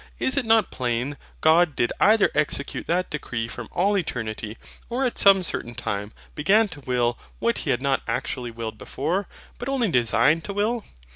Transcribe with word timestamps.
Is 0.17 0.35
it 0.35 0.47
not 0.47 0.71
plain, 0.71 1.15
God 1.41 1.75
did 1.75 1.93
either 1.99 2.31
execute 2.33 2.87
that 2.87 3.11
decree 3.11 3.47
from 3.47 3.69
all 3.71 3.95
eternity, 3.95 4.57
or 4.89 5.05
at 5.05 5.19
some 5.19 5.43
certain 5.43 5.75
time 5.75 6.11
began 6.33 6.67
to 6.69 6.81
will 6.81 7.19
what 7.37 7.59
He 7.59 7.69
had 7.69 7.83
not 7.83 8.01
actually 8.07 8.49
willed 8.49 8.79
before, 8.79 9.27
but 9.59 9.69
only 9.69 9.91
designed 9.91 10.43
to 10.45 10.53
will? 10.53 10.83